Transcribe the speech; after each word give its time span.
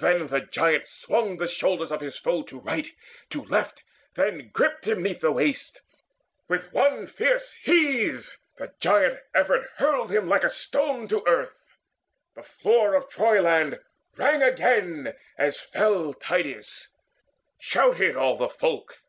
Then 0.00 0.26
the 0.26 0.40
giant 0.40 0.88
swung 0.88 1.36
The 1.36 1.46
shoulders 1.46 1.92
of 1.92 2.00
his 2.00 2.16
foe 2.18 2.42
to 2.42 2.58
right, 2.58 2.88
to 3.28 3.44
left; 3.44 3.84
Then 4.16 4.50
gripped 4.52 4.84
him 4.88 5.00
'neath 5.00 5.20
the 5.20 5.30
waist; 5.30 5.80
with 6.48 6.72
one 6.72 7.06
fierce 7.06 7.52
heave 7.52 8.36
And 8.58 8.72
giant 8.80 9.20
effort 9.32 9.70
hurled 9.76 10.10
him 10.10 10.28
like 10.28 10.42
a 10.42 10.50
stone 10.50 11.06
To 11.06 11.24
earth. 11.24 11.76
The 12.34 12.42
floor 12.42 12.94
of 12.94 13.08
Troyland 13.08 13.78
rang 14.16 14.42
again 14.42 15.14
As 15.38 15.60
fell 15.60 16.14
Tydeides: 16.14 16.88
shouted 17.60 18.16
all 18.16 18.36
the 18.36 18.48
folk. 18.48 19.00